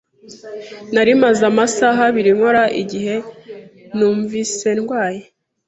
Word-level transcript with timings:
Nari 0.93 1.13
maze 1.23 1.41
amasaha 1.51 2.01
abiri 2.09 2.31
nkora 2.37 2.63
igihe 2.81 3.15
numvise 3.97 4.67
ndwaye. 4.79 5.21